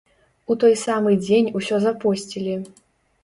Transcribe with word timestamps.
У 0.53 0.55
той 0.61 0.73
самы 0.83 1.11
дзень 1.25 1.51
усё 1.59 1.75
запосцілі! 1.85 2.57